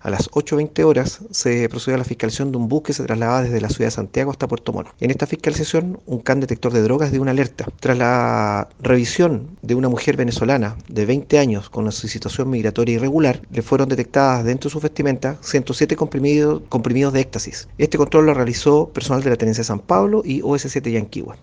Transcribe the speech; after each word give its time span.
A 0.00 0.10
las 0.10 0.30
8.20 0.30 0.84
horas 0.84 1.20
se 1.30 1.68
procedió 1.68 1.96
a 1.96 1.98
la 1.98 2.04
fiscalización 2.04 2.52
de 2.52 2.58
un 2.58 2.68
bus 2.68 2.82
que 2.82 2.92
se 2.92 3.04
trasladaba 3.04 3.42
desde 3.42 3.60
la 3.60 3.68
ciudad 3.68 3.86
de 3.86 3.92
Santiago 3.92 4.30
hasta 4.30 4.46
Puerto 4.46 4.72
Montt. 4.72 4.90
En 5.00 5.10
esta 5.10 5.26
fiscalización, 5.26 6.00
un 6.06 6.20
can 6.20 6.40
detector 6.40 6.72
de 6.72 6.82
drogas 6.82 7.10
dio 7.10 7.22
una 7.22 7.32
alerta. 7.32 7.66
Tras 7.80 7.98
la 7.98 8.68
revisión 8.80 9.56
de 9.62 9.74
una 9.74 9.88
mujer 9.88 10.16
venezolana 10.16 10.76
de 10.88 11.06
20 11.06 11.38
años 11.38 11.70
con 11.70 11.84
una 11.84 11.92
situación 11.92 12.50
migratoria 12.50 12.96
irregular, 12.96 13.40
le 13.50 13.62
fueron 13.62 13.88
detectadas 13.88 14.44
dentro 14.44 14.68
de 14.68 14.72
su 14.72 14.80
vestimenta 14.80 15.36
107 15.40 15.96
comprimidos, 15.96 16.62
comprimidos 16.68 17.12
de 17.12 17.20
éxtasis. 17.20 17.68
Este 17.78 17.98
control 17.98 18.26
lo 18.26 18.34
realizó 18.34 18.88
personal 18.90 19.22
de 19.22 19.30
la 19.30 19.36
Tenencia 19.36 19.62
de 19.62 19.66
San 19.66 19.80
Pablo 19.80 20.22
y 20.24 20.42
OS7 20.42 20.92
Yanquihua. 20.92 21.38